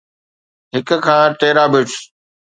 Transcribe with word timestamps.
هڪ 0.73 0.89
کان 1.05 1.29
terabits 1.39 1.95